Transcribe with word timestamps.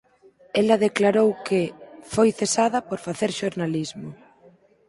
Ela 0.61 0.83
declarou 0.87 1.29
que 1.47 1.61
"foi 2.13 2.29
cesada 2.39 2.79
por 2.89 2.99
facer 3.07 3.31
xornalismo". 3.39 4.09